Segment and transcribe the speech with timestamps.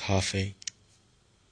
[0.00, 0.54] 咖啡。